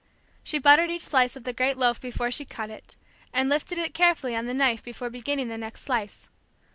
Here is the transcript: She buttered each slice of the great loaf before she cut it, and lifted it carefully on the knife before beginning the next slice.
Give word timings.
She 0.43 0.57
buttered 0.57 0.89
each 0.89 1.03
slice 1.03 1.35
of 1.35 1.43
the 1.43 1.53
great 1.53 1.77
loaf 1.77 2.01
before 2.01 2.31
she 2.31 2.43
cut 2.43 2.71
it, 2.71 2.95
and 3.31 3.49
lifted 3.49 3.77
it 3.77 3.93
carefully 3.93 4.35
on 4.35 4.47
the 4.47 4.53
knife 4.55 4.81
before 4.83 5.11
beginning 5.11 5.49
the 5.49 5.59
next 5.59 5.81
slice. 5.83 6.27